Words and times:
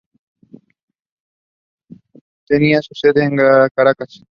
Tenía 2.47 2.81
su 2.81 2.93
sede 2.95 3.29
Caracas. 3.75 4.19